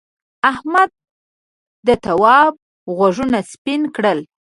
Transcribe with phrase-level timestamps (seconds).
[0.51, 0.89] احمد
[1.87, 2.53] د تواب
[2.95, 4.19] غوږونه سپین کړل.